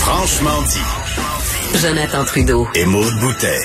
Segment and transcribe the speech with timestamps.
[0.00, 1.78] Franchement dit.
[1.80, 2.68] Jonathan Trudeau.
[2.74, 3.58] Et Maude Boutet.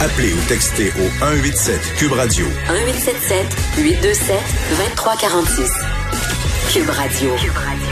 [0.00, 2.46] Appelez ou textez au 187 Cube Radio.
[2.46, 3.46] 1877
[3.78, 4.36] 827
[4.70, 5.70] 2346.
[6.72, 7.34] Cube Radio.
[7.36, 7.87] Cube Radio.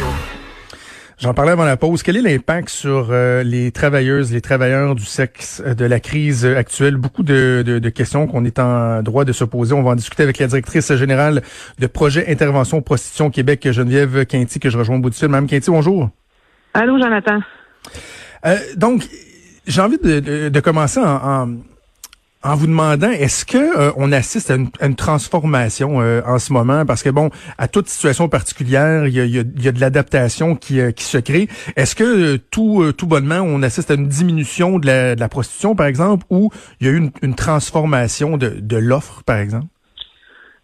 [1.18, 2.02] J'en parlais avant la pause.
[2.02, 6.44] Quel est l'impact sur euh, les travailleuses, les travailleurs du sexe euh, de la crise
[6.44, 6.96] actuelle?
[6.96, 9.72] Beaucoup de, de, de questions qu'on est en droit de se poser.
[9.72, 11.40] On va en discuter avec la directrice générale
[11.78, 15.28] de Projet Intervention Prostitution Québec, Geneviève Quinty, que je rejoins au bout du fil.
[15.28, 16.10] Mme Quinty, bonjour.
[16.74, 17.40] Allô, Jonathan.
[18.44, 19.08] Euh, donc,
[19.66, 21.56] j'ai envie de, de, de commencer en, en
[22.46, 26.38] en vous demandant, est-ce que euh, on assiste à une, à une transformation euh, en
[26.38, 26.86] ce moment?
[26.86, 29.80] Parce que bon, à toute situation particulière, il y a, y a, y a de
[29.80, 31.48] l'adaptation qui, euh, qui se crée.
[31.74, 35.74] Est-ce que tout tout bonnement, on assiste à une diminution de la, de la prostitution,
[35.74, 39.66] par exemple, ou il y a eu une, une transformation de, de l'offre, par exemple?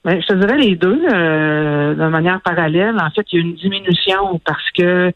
[0.05, 2.97] Ben, je te dirais les deux de manière parallèle.
[3.01, 5.13] En fait, il y a une diminution parce que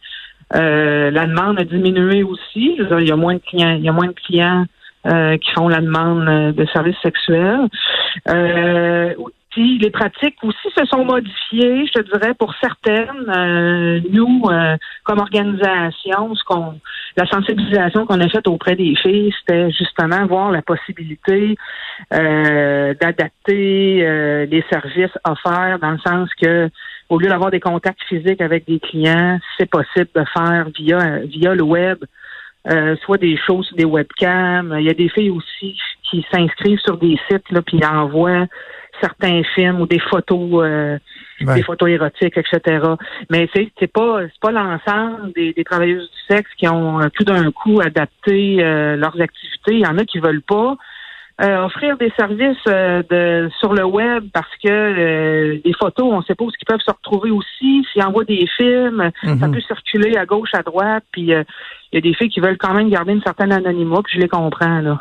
[0.53, 2.77] la demande a diminué aussi.
[2.79, 4.65] Il y a moins de clients, il y a moins de clients
[5.07, 7.69] euh, qui font la demande euh, de services sexuels.
[8.29, 9.15] Euh,
[9.57, 13.31] les pratiques aussi se sont modifiées, je te dirais, pour certaines.
[13.35, 14.43] Euh, nous,
[15.05, 16.79] comme organisation, ce qu'on,
[17.17, 21.57] la sensibilisation qu'on a faite auprès des filles, c'était justement voir la possibilité
[22.11, 26.69] d'adapter les services offerts dans le sens que
[27.09, 31.55] au lieu d'avoir des contacts physiques avec des clients, c'est possible de faire via via
[31.55, 32.05] le web
[32.69, 34.75] euh, soit des choses des webcams.
[34.79, 35.79] Il y a des filles aussi
[36.11, 38.47] qui s'inscrivent sur des sites là, puis envoient
[39.01, 40.99] certains films ou des photos, euh,
[41.41, 42.81] des photos érotiques, etc.
[43.31, 47.09] Mais c'est c'est pas c'est pas l'ensemble des, des, travailleuses du sexe qui ont euh,
[47.15, 49.75] tout d'un coup adapté leurs activités.
[49.75, 50.77] Il y en a qui veulent pas.
[51.43, 56.23] Euh, offrir des services euh, de sur le web parce que euh, des photos, on
[56.23, 57.85] suppose qu'ils peuvent se retrouver aussi.
[57.93, 59.53] S'ils envoient des films, ça mhm.
[59.53, 61.05] peut circuler à gauche, à droite.
[61.13, 61.45] Puis il
[61.93, 64.29] y a des filles qui veulent quand même garder une certaine anonymat, puis je les
[64.29, 64.99] comprends là.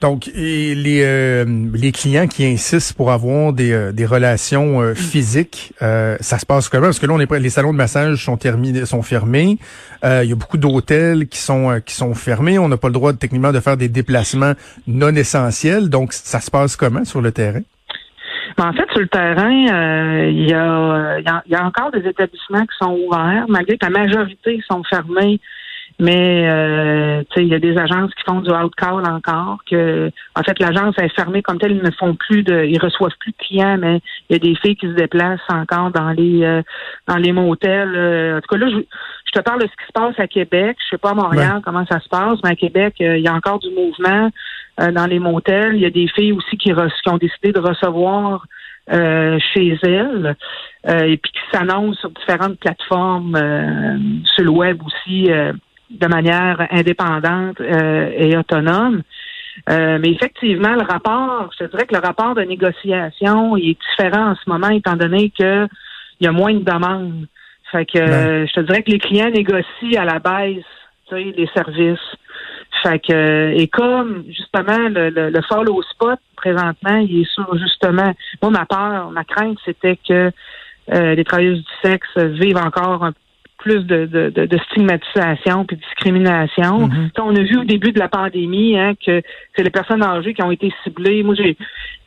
[0.00, 1.44] Donc, les, euh,
[1.74, 6.68] les clients qui insistent pour avoir des, euh, des relations euh, physiques, ça se passe
[6.68, 6.84] comment?
[6.84, 9.58] Parce que là, on est les salons de massage sont terminés, sont fermés.
[10.04, 12.58] Il y a beaucoup d'hôtels qui sont qui sont fermés.
[12.58, 14.52] On n'a pas le droit techniquement de faire des déplacements
[14.86, 15.88] non essentiels.
[15.88, 17.60] Donc, ça se passe comment sur le terrain?
[18.58, 19.50] En fait, sur le terrain,
[20.28, 24.60] il y, a, y, a, encore des établissements qui sont ouverts, malgré que la majorité
[24.68, 25.40] sont fermés
[26.00, 30.58] mais euh, il y a des agences qui font du out-call encore, que en fait
[30.60, 33.76] l'agence est fermée comme telle, ils ne font plus de ils reçoivent plus de clients,
[33.78, 36.62] mais il y a des filles qui se déplacent encore dans les euh,
[37.08, 37.94] dans les motels.
[37.96, 40.28] Euh, en tout cas, là, je, je, te parle de ce qui se passe à
[40.28, 40.76] Québec.
[40.84, 43.34] Je sais pas à Montréal comment ça se passe, mais à Québec, il y a
[43.34, 44.30] encore du mouvement
[44.78, 45.74] dans les motels.
[45.74, 48.46] Il y a des filles aussi qui, qui ont décidé de recevoir
[48.90, 50.36] chez elles
[50.86, 53.36] et puis qui s'annoncent sur différentes plateformes
[54.24, 55.28] sur le web aussi
[55.90, 59.02] de manière indépendante euh, et autonome.
[59.70, 64.34] Euh, mais effectivement, le rapport, je dirais que le rapport de négociation est différent en
[64.36, 65.68] ce moment, étant donné qu'il
[66.20, 67.26] y a moins de demandes.
[67.72, 70.64] Fait que je te dirais que les clients négocient à la baisse
[71.16, 71.98] les services.
[72.82, 78.12] Fait que et comme justement le, le, follow spot présentement, il est sur justement
[78.42, 80.30] moi ma peur, ma crainte, c'était que
[80.94, 83.12] euh, les travailleuses du sexe vivent encore un
[83.58, 86.88] plus de, de, de, stigmatisation puis de discrimination.
[86.88, 87.10] Mhm.
[87.18, 89.20] On a vu au début de la pandémie hein, que
[89.54, 91.22] c'est les personnes âgées qui ont été ciblées.
[91.22, 91.56] Moi, j'ai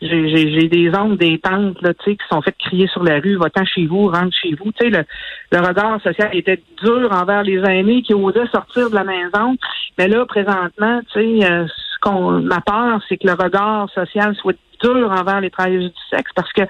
[0.02, 3.86] j'ai des oncles, des tantes là, qui sont faites crier sur la rue, va-t'en chez
[3.86, 4.72] vous, rentre chez vous.
[4.72, 5.04] Tu sais, le,
[5.52, 9.56] le regard social était dur envers les aînés qui osaient sortir de la maison.
[9.98, 14.36] Mais là, présentement, tu sais, euh, ce qu'on ma peur, c'est que le regard social
[14.36, 16.64] soit dur envers les travailleurs du sexe parce que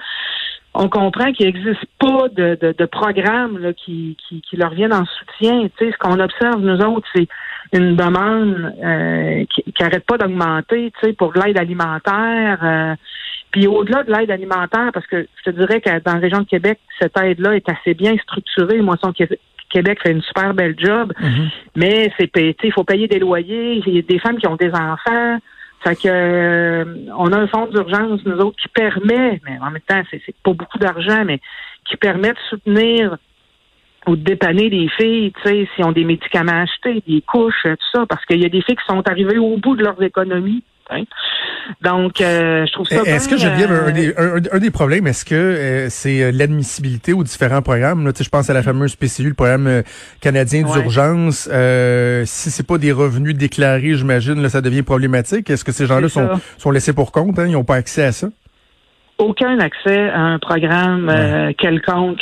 [0.74, 4.94] on comprend qu'il n'existe pas de, de, de programme là, qui, qui, qui, leur vienne
[4.94, 5.68] en soutien.
[5.78, 7.28] Tu sais, ce qu'on observe, nous autres, c'est
[7.74, 12.60] une demande euh, qui n'arrête pas d'augmenter tu sais, pour l'aide alimentaire.
[12.64, 12.96] Euh,
[13.52, 16.48] puis au-delà de l'aide alimentaire, parce que je te dirais que dans la région de
[16.48, 18.82] Québec, cette aide-là est assez bien structurée.
[18.82, 19.12] Moisson
[19.70, 21.50] Québec fait une super belle job, mm-hmm.
[21.76, 22.32] mais c'est
[22.64, 25.38] il faut payer des loyers, il y a des femmes qui ont des enfants.
[25.84, 26.86] Fait que euh,
[27.18, 30.54] on a un fonds d'urgence, nous autres, qui permet, mais en même temps, c'est, pas
[30.54, 31.40] beaucoup d'argent, mais
[31.86, 33.18] qui permet de soutenir
[34.08, 37.64] ou de dépanner les filles, tu sais, s'ils ont des médicaments à acheter, des couches,
[37.64, 40.02] tout ça, parce qu'il y a des filles qui sont arrivées au bout de leurs
[40.02, 40.64] économies.
[40.92, 41.04] Hein?
[41.82, 43.02] Donc, euh, je trouve ça.
[43.04, 46.32] Est-ce que Geneviève, euh, un, des, un- un des problèmes, est-ce que euh, c'est euh,
[46.34, 48.06] l'admissibilité aux différents programmes?
[48.06, 49.84] Là, je pense à la fameuse PCU, le programme
[50.22, 50.82] canadien Ouais.
[50.82, 51.50] d'urgence.
[52.26, 55.50] Si c'est pas des revenus déclarés, j'imagine, là, ça devient problématique.
[55.50, 57.40] Est-ce que ces gens-là sont, sont laissés pour compte?
[57.40, 57.46] Hein?
[57.48, 58.28] Ils n'ont pas accès à ça?
[59.18, 62.20] aucun accès à un programme quelconque.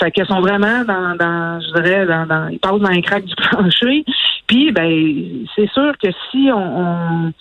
[0.00, 3.24] Fait qu'elles sont vraiment dans, dans je dirais, dans, dans, ils passent dans les craques
[3.26, 4.04] du plancher.
[4.48, 7.32] Puis, ben, c'est sûr que si on, on-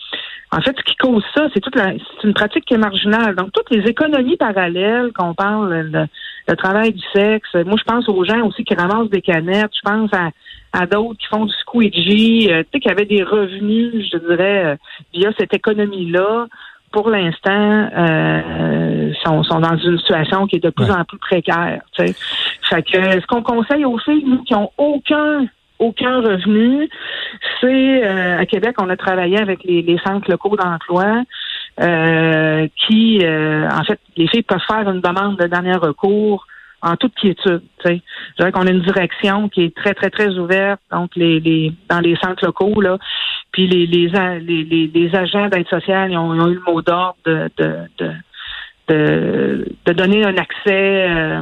[0.54, 3.36] en fait, ce qui cause ça, c'est toute la, c'est une pratique qui est marginale.
[3.36, 6.06] Donc, toutes les économies parallèles qu'on parle, le,
[6.48, 7.54] le travail du sexe.
[7.54, 9.72] Moi, je pense aux gens aussi qui ramassent des canettes.
[9.74, 10.30] Je pense à,
[10.74, 14.66] à d'autres qui font du squeegee, euh, tu sais, qui avaient des revenus, je dirais,
[14.66, 14.76] euh,
[15.14, 16.48] via cette économie-là
[16.92, 20.92] pour l'instant, euh, sont, sont dans une situation qui est de plus Ouais.
[20.92, 21.82] en plus précaire.
[21.94, 22.16] tu sais.
[22.70, 25.46] Fait que ce qu'on conseille aux filles, nous, qui ont aucun
[25.80, 26.88] aucun revenu,
[27.60, 31.24] c'est euh, à Québec, on a travaillé avec les, les centres locaux d'emploi
[31.80, 36.46] euh, qui, euh, en fait, les filles peuvent faire une demande de dernier recours
[36.82, 37.62] en toute quiétude.
[37.80, 38.02] tu sais.
[38.32, 41.74] Je dirais qu'on a une direction qui est très, très, très ouverte, donc les, les
[41.90, 42.98] dans les centres locaux, là.
[43.52, 46.82] Puis les, les, les, les agents d'aide sociale, ils ont, ils ont eu le mot
[46.82, 48.12] d'ordre de, de, de,
[48.88, 51.42] de, de donner un accès euh,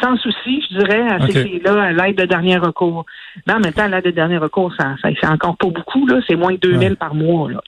[0.00, 3.04] sans souci, je dirais, à ces filles-là, à l'aide de dernier recours.
[3.46, 6.20] Mais en même temps, l'aide de dernier recours, ça, ça c'est encore pas beaucoup, là.
[6.26, 6.96] C'est moins de 2000 Ouais.
[6.96, 7.60] par mois, là.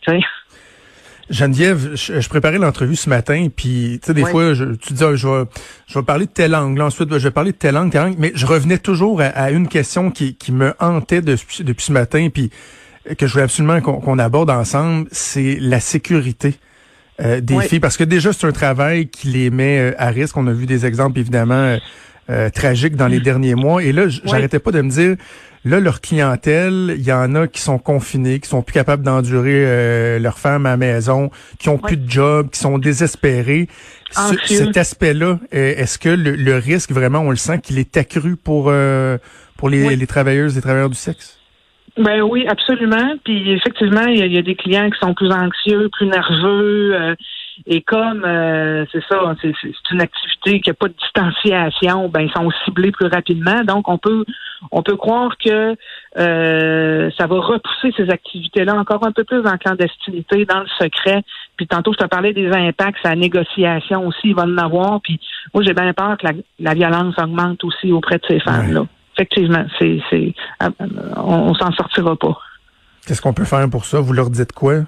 [1.28, 5.04] Geneviève, je, je préparais l'entrevue ce matin, puis tu sais, des fois, je, tu dis,
[5.04, 5.44] ah, je, vais,
[5.86, 8.02] je vais parler de telle langue, là, ensuite, je vais parler de telle langue, telle
[8.02, 11.84] langue, mais je revenais toujours à, à une question qui, qui me hantait depuis, depuis
[11.84, 12.50] ce matin, puis
[13.16, 16.56] que je voulais absolument qu'on aborde ensemble, c'est la sécurité
[17.20, 20.36] euh, des filles, parce que déjà, c'est un travail qui les met euh, à risque.
[20.36, 21.76] On a vu des exemples, évidemment,
[22.30, 25.16] euh, tragiques dans les derniers mois, et là, j'arrêtais pas de me dire,
[25.62, 29.62] Là, leur clientèle, il y en a qui sont confinés, qui sont plus capables d'endurer
[29.66, 33.68] euh, leur femme à la maison, qui ont plus de job, qui sont désespérés.
[34.10, 38.36] Ce- cet aspect-là, est-ce que le, le risque, vraiment, on le sent qu'il est accru
[38.36, 39.18] pour euh,
[39.58, 39.96] pour les, Oui.
[39.96, 41.38] les travailleuses et travailleurs du sexe?
[41.98, 43.16] Ben oui, absolument.
[43.22, 46.06] Puis effectivement, il y, a- il y a des clients qui sont plus anxieux, plus
[46.06, 46.94] nerveux.
[46.94, 47.14] euh,
[47.66, 49.52] et comme euh, c'est ça, c'est
[49.90, 53.62] une activité qui n'a pas de distanciation, ben ils sont ciblés plus rapidement.
[53.64, 54.24] Donc on peut
[54.70, 55.76] on peut croire que
[56.18, 60.68] euh, ça va repousser ces activités-là encore un peu plus dans la clandestinité, dans le
[60.78, 61.22] secret.
[61.56, 65.00] Puis tantôt, je te parlais des impacts, sa négociation aussi, il va en avoir.
[65.00, 65.20] Puis
[65.54, 68.86] moi, j'ai bien peur que la, la violence augmente aussi auprès de ces femmes-là.
[69.16, 70.68] Effectivement, c'est, c'est, euh,
[71.16, 72.38] on, on s'en sortira pas.
[73.06, 74.00] Qu'est-ce qu'on peut faire pour ça?
[74.00, 74.84] Vous leur dites quoi?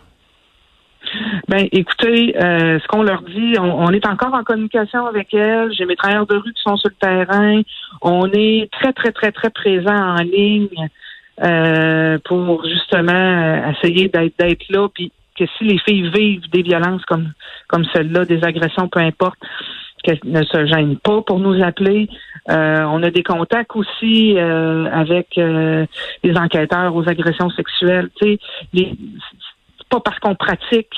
[1.49, 5.73] Ben, écoutez, euh, ce qu'on leur dit, on, on est encore en communication avec elles.
[5.73, 7.63] J'ai mes travailleurs de rue qui sont sur le terrain.
[8.01, 10.69] On est très, très, très, très présent en ligne
[11.43, 14.89] euh, pour justement essayer d'être, là.
[14.95, 17.33] Puis que si les filles vivent des violences comme,
[17.69, 19.39] comme celle-là, des agressions, peu importe,
[20.03, 22.09] qu'elles ne se gênent pas pour nous appeler.
[22.51, 25.87] Euh, on a des contacts aussi euh, avec euh,
[26.25, 28.09] les enquêteurs aux agressions sexuelles.
[28.21, 28.39] Tu sais,
[28.73, 28.93] les,
[29.93, 30.95] pas parce qu'on pratique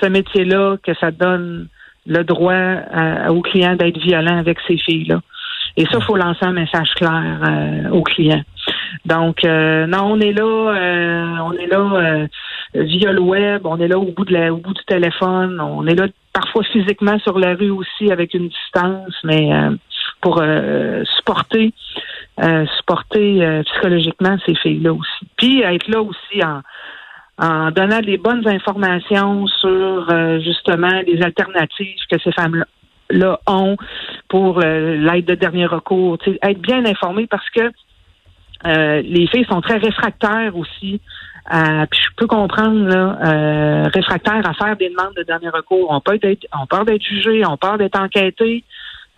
[0.00, 1.68] ce métier-là que ça donne
[2.06, 5.20] le droit à- aux clients d'être violents avec ces filles-là.
[5.76, 8.42] Et ça, faut lancer un message clair euh, aux clients.
[9.06, 12.26] Donc, euh, non, on est là, euh, on est là euh,
[12.74, 15.86] via le web, on est là au bout de la, au bout du téléphone, on
[15.86, 19.70] est là parfois physiquement sur la rue aussi avec une distance, mais euh,
[20.20, 21.72] pour euh, supporter,
[22.76, 25.26] supporter psychologiquement ces filles-là aussi.
[25.36, 26.60] Puis être là aussi en
[27.38, 32.66] en donnant des bonnes informations sur euh, justement les alternatives que ces femmes-là
[33.10, 33.76] là ont
[34.28, 36.18] pour euh, l'aide de dernier recours.
[36.42, 37.70] Être bien informé parce que
[38.66, 41.00] euh, les filles sont très réfractaires aussi.
[41.46, 45.88] à- puis je peux comprendre là, réfractaires à faire des demandes de dernier recours.
[45.90, 48.64] On peut être, on peur d'être jugé, on peur d'être enquêté,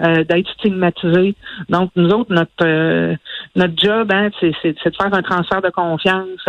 [0.02, 1.34] euh, d'être stigmatisé.
[1.68, 3.14] Donc nous autres, notre euh,
[3.54, 6.44] notre job, hein, c'est, de faire un transfert de confiance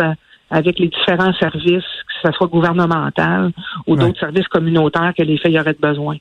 [0.50, 3.50] avec les différents services, que ce soit gouvernemental
[3.86, 3.98] ou Ouais.
[3.98, 6.16] d'autres services communautaires que les filles auraient besoin.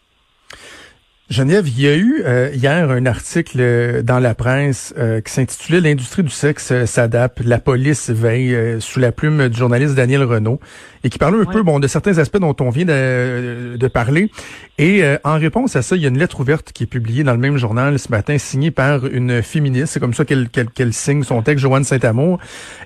[1.27, 5.33] Geneviève, il y a eu euh, hier un article euh, dans la presse euh, qui
[5.33, 9.95] s'intitulait L'industrie du sexe euh, s'adapte, la police veille euh, sous la plume du journaliste
[9.95, 10.59] Daniel Renault
[11.03, 11.51] et qui parlait un Ouais.
[11.53, 14.29] peu bon de certains aspects dont on vient de, de parler.
[14.77, 17.23] Et euh, en réponse à ça, il y a une lettre ouverte qui est publiée
[17.23, 19.93] dans le même journal ce matin, signée par une féministe.
[19.93, 22.39] C'est comme ça qu'elle qu'elle signe son texte, Joanne Saint-Amour.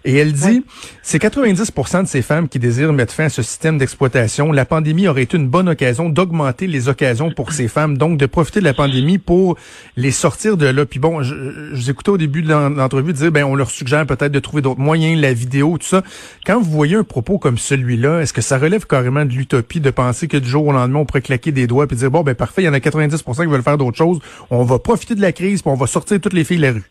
[0.05, 0.63] Et elle dit,
[1.01, 4.51] c'est 90% de ces femmes qui désirent mettre fin à ce système d'exploitation.
[4.53, 8.25] La pandémie aurait été une bonne occasion d'augmenter les occasions pour ces femmes, donc de
[8.29, 9.57] profité de la pandémie pour
[9.97, 10.85] les sortir de là.
[10.85, 11.35] Puis bon, je,
[11.73, 14.61] je vous écoutais au début de l'entrevue dire, ben on leur suggère peut-être de trouver
[14.61, 16.03] d'autres moyens, la vidéo, tout ça.
[16.45, 19.91] Quand vous voyez un propos comme celui-là, est-ce que ça relève carrément de l'utopie de
[19.91, 22.35] penser que du jour au lendemain, on pourrait claquer des doigts et dire, bon, ben
[22.35, 24.19] parfait, il y en a 90% qui veulent faire d'autres choses.
[24.49, 26.71] On va profiter de la crise puis on va sortir toutes les filles de la
[26.73, 26.83] rue.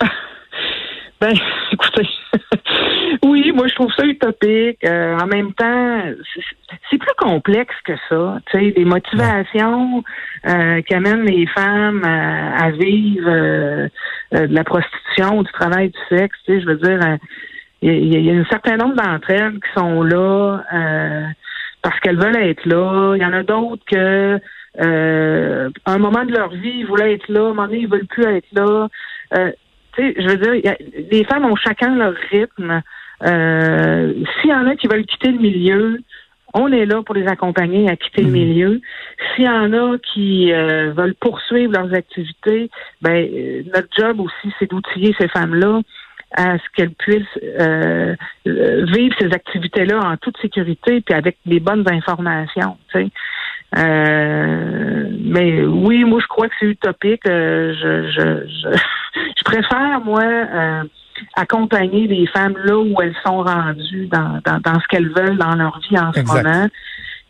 [1.20, 1.32] Ben,
[3.34, 4.84] oui, moi je trouve ça utopique.
[4.84, 6.02] Euh, en même temps,
[6.90, 8.38] c'est plus complexe que ça.
[8.46, 10.04] Tu sais, les motivations
[10.46, 13.88] euh, qui amènent les femmes à, vivre euh,
[14.32, 16.36] de la prostitution, du travail du sexe.
[16.44, 17.00] Tu sais, je veux dire,
[17.82, 20.62] il y, a un certain nombre d'entre elles qui sont là
[21.82, 23.14] parce qu'elles veulent être là.
[23.16, 24.38] Il y en a d'autres que
[24.78, 27.88] à un moment de leur vie, ils voulaient être là, à un moment donné, ils
[27.88, 28.88] veulent plus être là.
[29.32, 29.42] tu
[29.96, 30.76] sais, je veux dire,
[31.10, 32.80] les femmes ont chacun leur rythme.
[33.22, 36.00] Euh, S'il y en a qui veulent quitter le milieu,
[36.54, 38.34] on est là pour les accompagner à quitter le mhm.
[38.34, 38.80] milieu.
[39.34, 42.70] S'il y en a qui euh, veulent poursuivre leurs activités,
[43.02, 45.80] ben euh, notre job aussi, c'est d'outiller ces femmes-là
[46.36, 51.84] à ce qu'elles puissent euh, vivre ces activités-là en toute sécurité puis avec les bonnes
[51.88, 52.76] informations.
[52.92, 53.08] Tu sais.
[53.76, 57.22] mais oui, moi je crois que c'est utopique.
[57.24, 58.78] je, je, je,
[59.38, 60.24] je, préfère moi
[61.34, 65.80] accompagner les femmes là où elles sont rendues dans, dans, ce qu'elles veulent dans leur
[65.80, 66.66] vie en ce moment.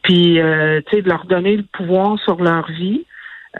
[0.02, 3.04] Puis, euh, tu sais, de leur donner le pouvoir sur leur vie.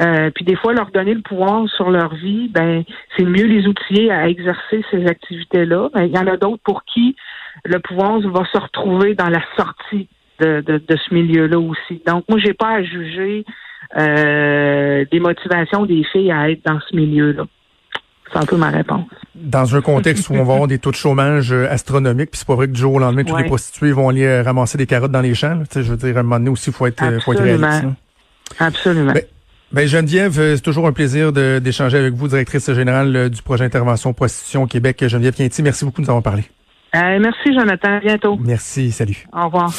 [0.01, 2.83] Euh, puis des fois, leur donner le pouvoir sur leur vie, ben
[3.17, 5.89] c'est mieux les outiller à exercer ces activités-là.
[5.95, 7.15] Ben, il y en a d'autres pour qui
[7.65, 10.09] le pouvoir va se retrouver dans la sortie
[10.41, 12.03] de, de, de ce milieu-là aussi.
[12.07, 13.45] Donc, moi, j'ai pas à juger
[13.97, 17.45] euh, des motivations des filles à être dans ce milieu-là.
[18.33, 19.07] C'est un peu ma réponse.
[19.35, 22.47] Dans un contexte où on va avoir des taux de chômage euh, astronomiques, puis c'est
[22.47, 24.87] pas vrai que du jour au lendemain, tous les prostituées vont aller euh, ramasser des
[24.87, 25.63] carottes dans les champs.
[25.75, 27.85] je veux dire, à un moment donné aussi, il faut être, euh, faut être réaliste.
[28.59, 29.13] Absolument.
[29.13, 29.23] Ben,
[29.73, 34.67] ben Geneviève, c'est toujours un plaisir d'échanger avec vous, directrice générale du projet Intervention Prostitution
[34.67, 35.05] Québec.
[35.07, 36.45] Geneviève Quinty, merci beaucoup de nous avoir parlé.
[36.93, 37.97] merci, Jonathan.
[37.97, 38.39] À bientôt.
[38.41, 38.93] Merci.
[38.93, 39.27] Salut.
[39.33, 39.73] Au revoir.